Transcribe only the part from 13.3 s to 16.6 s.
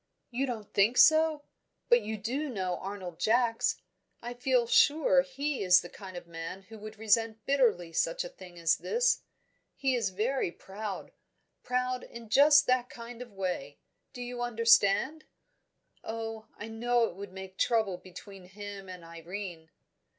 way do you understand? Oh,